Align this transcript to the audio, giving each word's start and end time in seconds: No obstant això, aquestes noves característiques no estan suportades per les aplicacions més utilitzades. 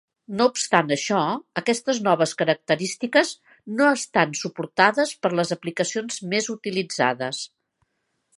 No 0.37 0.45
obstant 0.51 0.87
això, 0.93 1.17
aquestes 1.61 1.99
noves 2.07 2.33
característiques 2.39 3.35
no 3.81 3.91
estan 3.99 4.35
suportades 4.41 5.15
per 5.27 5.33
les 5.41 5.55
aplicacions 5.59 6.19
més 6.33 6.51
utilitzades. 6.57 7.47